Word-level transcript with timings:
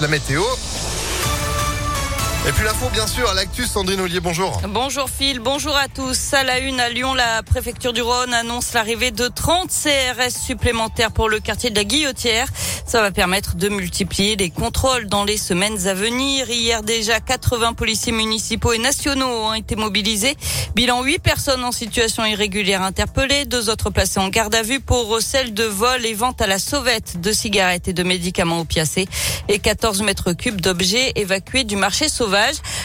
la 0.00 0.08
météo. 0.08 0.42
Et 2.48 2.52
puis 2.52 2.64
l'info, 2.64 2.88
bien 2.90 3.06
sûr, 3.06 3.32
l'actus, 3.34 3.70
Sandrine 3.70 4.00
Ollier, 4.00 4.18
bonjour. 4.18 4.62
Bonjour 4.66 5.10
Phil, 5.10 5.40
bonjour 5.40 5.76
à 5.76 5.88
tous. 5.88 6.32
À 6.32 6.42
la 6.42 6.58
une 6.58 6.80
à 6.80 6.88
Lyon, 6.88 7.12
la 7.12 7.42
préfecture 7.42 7.92
du 7.92 8.00
Rhône 8.00 8.32
annonce 8.32 8.72
l'arrivée 8.72 9.10
de 9.10 9.28
30 9.28 9.68
CRS 9.68 10.30
supplémentaires 10.30 11.12
pour 11.12 11.28
le 11.28 11.38
quartier 11.38 11.68
de 11.68 11.76
la 11.76 11.84
Guillotière. 11.84 12.48
Ça 12.86 13.02
va 13.02 13.10
permettre 13.10 13.56
de 13.56 13.68
multiplier 13.68 14.36
les 14.36 14.48
contrôles 14.48 15.06
dans 15.06 15.24
les 15.24 15.36
semaines 15.36 15.86
à 15.86 15.92
venir. 15.92 16.48
Hier 16.48 16.82
déjà, 16.82 17.20
80 17.20 17.74
policiers 17.74 18.10
municipaux 18.10 18.72
et 18.72 18.78
nationaux 18.78 19.28
ont 19.28 19.54
été 19.54 19.76
mobilisés. 19.76 20.34
Bilan 20.74 21.02
8 21.02 21.18
personnes 21.18 21.62
en 21.62 21.72
situation 21.72 22.24
irrégulière 22.24 22.80
interpellées, 22.82 23.44
deux 23.44 23.68
autres 23.68 23.90
placées 23.90 24.18
en 24.18 24.28
garde 24.28 24.54
à 24.54 24.62
vue 24.62 24.80
pour 24.80 25.08
recel 25.08 25.52
de 25.52 25.64
vol 25.64 26.06
et 26.06 26.14
vente 26.14 26.40
à 26.40 26.46
la 26.46 26.58
sauvette 26.58 27.20
de 27.20 27.32
cigarettes 27.32 27.86
et 27.88 27.92
de 27.92 28.02
médicaments 28.02 28.60
opiacés 28.60 29.06
et 29.48 29.58
14 29.58 30.00
mètres 30.02 30.32
cubes 30.32 30.60
d'objets 30.60 31.12
évacués 31.16 31.64
du 31.64 31.76
marché 31.76 32.08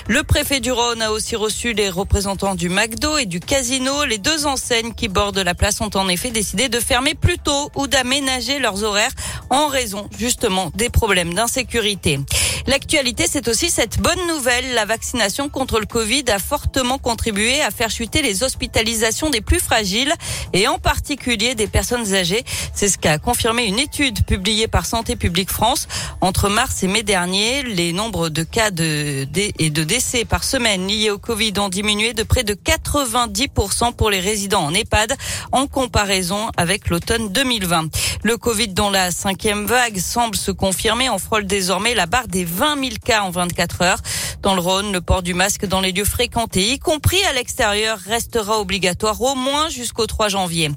Le 0.08 0.24
préfet 0.24 0.60
du 0.60 0.72
Rhône 0.72 1.02
a 1.02 1.12
aussi 1.12 1.36
reçu 1.36 1.74
les 1.74 1.90
représentants 1.90 2.56
du 2.56 2.70
McDo 2.70 3.18
et 3.18 3.26
du 3.26 3.40
Casino. 3.40 4.04
Les 4.06 4.18
deux 4.18 4.48
enseignes 4.48 4.94
qui 4.94 5.08
bordent 5.08 5.38
la 5.38 5.54
place 5.54 5.82
ont 5.82 5.90
en 5.96 6.08
effet 6.08 6.32
décidé 6.32 6.68
de 6.68 6.80
fermer 6.80 7.14
plus 7.14 7.38
tôt 7.38 7.70
ou 7.76 7.86
d'aménager 7.88 8.60
leurs 8.60 8.84
horaires 8.84 9.12
en 9.50 9.68
raison 9.68 10.10
justement 10.18 10.72
des 10.76 10.90
problèmes 10.90 11.34
d'insécurité. 11.34 12.20
L'actualité, 12.68 13.26
c'est 13.30 13.48
aussi 13.48 13.70
cette 13.70 14.00
bonne 14.00 14.28
nouvelle. 14.28 14.74
La 14.74 14.86
vaccination 14.86 15.50
contre 15.50 15.80
le 15.80 15.86
Covid 15.86 16.24
a 16.30 16.40
fortement 16.40 16.98
contribué 16.98 17.62
à 17.62 17.70
faire 17.70 17.92
chuter 17.92 18.24
les 18.24 18.42
hospitalisations 18.42 19.30
des 19.30 19.42
plus 19.42 19.60
fragiles 19.60 20.12
et 20.52 20.68
en 20.68 20.80
particulier 20.80 21.54
des 21.54 21.68
personnes 21.68 22.16
âgées. 22.16 22.44
C'est 22.74 22.90
ce 22.90 22.98
qu'a 22.98 23.20
confirmé 23.20 23.66
une 23.66 23.78
étude 23.78 24.26
publiée 24.26 24.68
par 24.68 24.88
Santé 24.88 25.16
publique 25.16 25.52
France. 25.52 25.88
Entre 26.22 26.50
mars 26.50 26.82
et 26.82 26.88
mai 26.88 27.04
dernier, 27.04 27.62
les 27.62 27.94
nombres 27.94 28.30
de 28.30 28.42
cas 28.42 28.72
de, 28.72 29.28
et 29.60 29.70
de 29.70 29.84
décès 29.84 30.26
par 30.26 30.44
semaine 30.44 30.88
liés 30.88 31.12
au 31.12 31.20
Covid 31.20 31.54
ont 31.60 31.70
diminué 31.70 32.14
de 32.14 32.24
près 32.24 32.44
de 32.44 32.56
90% 32.56 33.94
pour 33.94 34.10
les 34.10 34.20
résidents 34.20 34.64
en 34.64 34.74
EHPAD 34.74 35.16
en 35.52 35.68
comparaison 35.68 36.50
avec 36.58 36.90
l'automne 36.90 37.30
2020. 37.30 37.90
Le 38.24 38.38
Covid 38.38 38.70
dans 38.70 38.90
la 38.90 39.12
cinquième 39.12 39.68
vague 39.68 40.00
semble 40.00 40.36
se 40.36 40.50
confirmer. 40.50 41.12
On 41.12 41.20
frôle 41.20 41.46
désormais 41.46 41.94
la 41.94 42.08
barre 42.08 42.28
des 42.28 42.55
20 42.56 42.80
000 42.80 42.92
cas 43.04 43.22
en 43.24 43.32
24 43.32 43.82
heures. 43.82 44.00
Dans 44.42 44.56
le 44.56 44.62
Rhône, 44.62 44.94
le 44.94 45.02
port 45.02 45.24
du 45.24 45.34
masque 45.34 45.66
dans 45.66 45.82
les 45.82 45.92
lieux 45.92 46.06
fréquentés, 46.06 46.72
y 46.72 46.80
compris 46.80 47.22
à 47.26 47.34
l'extérieur, 47.34 48.00
restera 48.00 48.60
obligatoire 48.60 49.22
au 49.22 49.36
moins 49.36 49.68
jusqu'au 49.68 50.06
3 50.06 50.30
janvier. 50.30 50.72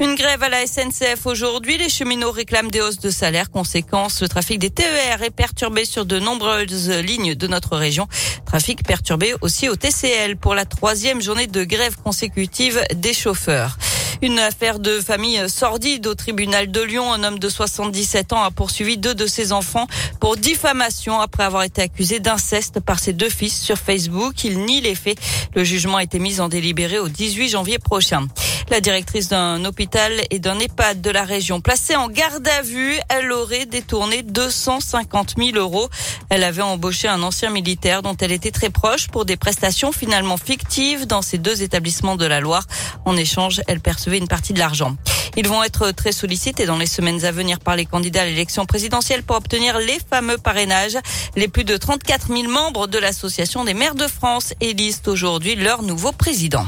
Une 0.00 0.14
grève 0.14 0.42
à 0.42 0.48
la 0.48 0.66
SNCF 0.66 1.26
aujourd'hui. 1.26 1.76
Les 1.78 1.88
cheminots 1.88 2.30
réclament 2.30 2.70
des 2.70 2.80
hausses 2.80 2.98
de 2.98 3.10
salaire. 3.10 3.50
Conséquence, 3.50 4.22
le 4.22 4.28
trafic 4.28 4.58
des 4.58 4.70
TER 4.70 5.22
est 5.22 5.30
perturbé 5.30 5.84
sur 5.84 6.04
de 6.04 6.18
nombreuses 6.18 6.90
lignes 6.90 7.34
de 7.34 7.46
notre 7.46 7.76
région. 7.76 8.06
Trafic 8.44 8.84
perturbé 8.84 9.34
aussi 9.40 9.68
au 9.68 9.76
TCL 9.76 10.36
pour 10.36 10.54
la 10.54 10.64
troisième 10.64 11.20
journée 11.20 11.46
de 11.46 11.64
grève 11.64 11.96
consécutive 11.96 12.80
des 12.94 13.14
chauffeurs. 13.14 13.76
Une 14.24 14.38
affaire 14.38 14.78
de 14.78 15.00
famille 15.00 15.50
sordide 15.50 16.06
au 16.06 16.14
tribunal 16.14 16.70
de 16.70 16.80
Lyon. 16.80 17.12
Un 17.12 17.24
homme 17.24 17.38
de 17.38 17.50
77 17.50 18.32
ans 18.32 18.42
a 18.42 18.50
poursuivi 18.50 18.96
deux 18.96 19.14
de 19.14 19.26
ses 19.26 19.52
enfants 19.52 19.86
pour 20.18 20.38
diffamation 20.38 21.20
après 21.20 21.44
avoir 21.44 21.62
été 21.62 21.82
accusé 21.82 22.20
d'inceste 22.20 22.80
par 22.80 23.00
ses 23.00 23.12
deux 23.12 23.28
fils 23.28 23.60
sur 23.60 23.76
Facebook. 23.76 24.42
Il 24.44 24.60
nie 24.60 24.80
les 24.80 24.94
faits. 24.94 25.18
Le 25.54 25.62
jugement 25.62 25.98
a 25.98 26.02
été 26.02 26.18
mis 26.18 26.40
en 26.40 26.48
délibéré 26.48 26.98
au 26.98 27.10
18 27.10 27.50
janvier 27.50 27.78
prochain. 27.78 28.26
La 28.70 28.80
directrice 28.80 29.28
d'un 29.28 29.64
hôpital 29.64 30.12
et 30.30 30.38
d'un 30.38 30.58
EHPAD 30.58 31.00
de 31.00 31.10
la 31.10 31.24
région 31.24 31.60
placée 31.60 31.96
en 31.96 32.08
garde 32.08 32.46
à 32.48 32.62
vue, 32.62 32.98
elle 33.08 33.30
aurait 33.30 33.66
détourné 33.66 34.22
250 34.22 35.34
000 35.38 35.56
euros. 35.56 35.88
Elle 36.30 36.42
avait 36.42 36.62
embauché 36.62 37.06
un 37.08 37.22
ancien 37.22 37.50
militaire 37.50 38.02
dont 38.02 38.16
elle 38.16 38.32
était 38.32 38.50
très 38.50 38.70
proche 38.70 39.08
pour 39.08 39.24
des 39.26 39.36
prestations 39.36 39.92
finalement 39.92 40.36
fictives 40.36 41.06
dans 41.06 41.22
ces 41.22 41.38
deux 41.38 41.62
établissements 41.62 42.16
de 42.16 42.26
la 42.26 42.40
Loire. 42.40 42.66
En 43.04 43.16
échange, 43.16 43.60
elle 43.68 43.80
percevait 43.80 44.18
une 44.18 44.28
partie 44.28 44.54
de 44.54 44.58
l'argent. 44.58 44.96
Ils 45.36 45.48
vont 45.48 45.62
être 45.62 45.90
très 45.90 46.12
sollicités 46.12 46.64
dans 46.64 46.78
les 46.78 46.86
semaines 46.86 47.24
à 47.24 47.32
venir 47.32 47.58
par 47.58 47.76
les 47.76 47.86
candidats 47.86 48.22
à 48.22 48.26
l'élection 48.26 48.66
présidentielle 48.66 49.24
pour 49.24 49.36
obtenir 49.36 49.78
les 49.78 49.98
fameux 50.10 50.38
parrainages. 50.38 50.96
Les 51.36 51.48
plus 51.48 51.64
de 51.64 51.76
34 51.76 52.28
000 52.28 52.48
membres 52.48 52.86
de 52.86 52.98
l'Association 52.98 53.64
des 53.64 53.74
maires 53.74 53.96
de 53.96 54.06
France 54.06 54.54
élisent 54.60 55.02
aujourd'hui 55.06 55.54
leur 55.56 55.82
nouveau 55.82 56.12
président. 56.12 56.64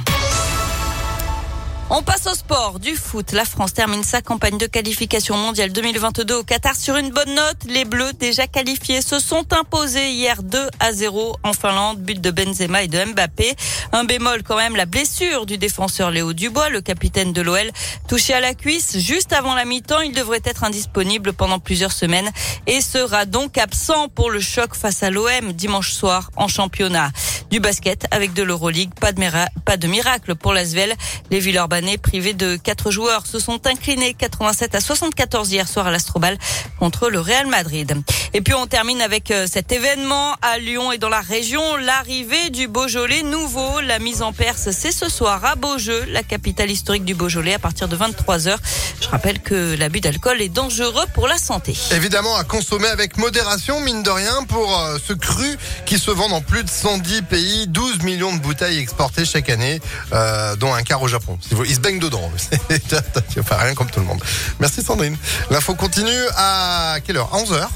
On 1.89 2.03
passe 2.03 2.27
au 2.27 2.35
sport 2.35 2.81
du 2.81 2.97
foot. 2.97 3.31
La 3.31 3.45
France 3.45 3.73
termine 3.73 4.03
sa 4.03 4.21
campagne 4.21 4.59
de 4.59 4.67
qualification 4.67 5.37
mondiale 5.37 5.71
2022 5.71 6.35
au 6.35 6.43
Qatar 6.43 6.75
sur 6.75 6.97
une 6.97 7.11
bonne 7.11 7.33
note. 7.33 7.59
Les 7.69 7.85
Bleus 7.85 8.13
déjà 8.13 8.49
qualifiés 8.49 9.01
se 9.01 9.21
sont 9.21 9.53
imposés 9.53 10.11
hier 10.11 10.43
2 10.43 10.69
à 10.81 10.93
0 10.93 11.37
en 11.45 11.53
Finlande. 11.53 11.99
But 11.99 12.21
de 12.21 12.33
Benzema 12.33 12.83
et 12.83 12.89
de 12.89 13.05
Mbappé. 13.05 13.55
Un 13.93 14.03
bémol 14.03 14.43
quand 14.43 14.57
même, 14.57 14.75
la 14.75 14.87
blessure 14.87 15.47
du 15.47 15.59
défenseur 15.59 16.11
Léo 16.11 16.33
Dubois, 16.33 16.71
le 16.71 16.81
capitaine 16.81 17.33
de 17.33 17.41
l'OL, 17.41 17.71
touché 18.09 18.35
à 18.35 18.41
la 18.41 18.55
cuisse 18.55 18.99
juste 18.99 19.33
avant 19.33 19.55
la 19.55 19.65
mi-temps. 19.65 20.01
Il 20.01 20.13
devrait 20.13 20.43
être 20.45 20.65
indisponible 20.65 21.35
pendant 21.35 21.61
plusieurs 21.61 21.93
semaines 21.93 22.31
et 22.67 22.81
sera 22.81 23.27
donc 23.27 23.59
absent 23.59 24.09
pour 24.09 24.33
le 24.33 24.41
choc 24.41 24.75
face 24.75 25.05
à 25.05 25.11
l'OM 25.11 25.53
dimanche 25.53 25.93
soir 25.93 26.33
en 26.35 26.49
championnat. 26.49 27.13
Du 27.51 27.61
basket 27.61 28.07
avec 28.11 28.33
de 28.33 28.43
l'Euroleague, 28.43 28.91
pas 29.01 29.13
de, 29.13 29.87
miracle 29.87 30.35
pour 30.35 30.53
l'Asvel. 30.53 30.95
Les 31.31 31.39
Villeurbanais 31.39 31.97
privés 31.97 32.35
de 32.35 32.57
quatre 32.57 32.91
joueurs 32.91 33.27
se 33.27 33.39
sont 33.39 33.67
inclinés 33.67 34.15
87 34.15 34.75
à 34.75 34.81
74 34.81 35.53
hier 35.53 35.69
soir 35.69 35.87
à 35.87 35.91
l'Astrobal 35.91 36.39
contre 36.79 37.09
le 37.09 37.21
Real 37.21 37.47
Madrid. 37.47 37.97
Et 38.35 38.41
puis 38.41 38.55
on 38.55 38.67
termine 38.67 39.01
avec 39.01 39.31
euh, 39.31 39.47
cet 39.51 39.71
événement 39.71 40.35
à 40.43 40.59
Lyon 40.59 40.93
et 40.93 40.99
dans 40.99 41.09
la 41.09 41.21
région, 41.21 41.77
l'arrivée 41.77 42.51
du 42.51 42.69
Beaujolais 42.69 43.23
nouveau. 43.23 43.81
La 43.81 43.99
mise 43.99 44.23
en 44.23 44.33
Perse, 44.33 44.71
c'est 44.73 44.93
ce 44.93 45.09
soir 45.09 45.45
à 45.45 45.55
Beaujeu, 45.55 46.05
la 46.09 46.23
capitale 46.23 46.71
historique 46.71 47.05
du 47.05 47.15
Beaujolais, 47.15 47.55
à 47.55 47.59
partir 47.59 47.87
de 47.87 47.97
23h. 47.97 48.57
Je 49.01 49.09
rappelle 49.09 49.41
que 49.41 49.77
l'abus 49.77 50.01
d'alcool 50.01 50.43
est 50.43 50.49
dangereux 50.49 51.05
pour 51.15 51.29
la 51.29 51.39
santé. 51.39 51.77
Évidemment, 51.93 52.37
à 52.37 52.45
consommer 52.45 52.89
avec 52.89 53.17
modération, 53.19 53.81
mine 53.81 54.03
de 54.03 54.11
rien, 54.11 54.45
pour 54.49 54.79
euh, 54.79 54.99
ce 55.07 55.13
cru 55.13 55.57
qui 55.87 55.99
se 55.99 56.11
vend 56.11 56.29
dans 56.29 56.41
plus 56.43 56.65
de 56.65 56.69
110 56.69 57.23
pays 57.23 57.46
12 57.67 58.03
millions 58.03 58.35
de 58.35 58.41
bouteilles 58.41 58.79
exportées 58.79 59.25
chaque 59.25 59.49
année, 59.49 59.81
euh, 60.13 60.57
dont 60.57 60.73
un 60.75 60.83
quart 60.83 61.03
au 61.03 61.09
Japon. 61.09 61.39
Ils 61.67 61.75
se 61.75 61.81
baignent 61.81 61.99
dedans. 61.99 62.31
enfin, 63.41 63.57
rien 63.57 63.75
comme 63.75 63.91
tout 63.91 64.01
le 64.01 64.07
monde. 64.07 64.23
Merci 64.61 64.83
Sandrine. 64.83 65.17
L'info 65.51 65.75
continue 65.75 66.11
à 66.37 66.97
quelle 67.05 67.17
heure? 67.17 67.31
À 67.33 67.39
11h 67.39 67.67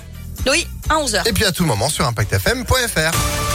Oui, 0.50 0.66
à 0.88 0.94
11h. 0.96 1.28
Et 1.28 1.32
puis 1.32 1.44
à 1.44 1.52
tout 1.52 1.64
moment 1.64 1.88
sur 1.88 2.06
ImpactFM.fr. 2.06 3.49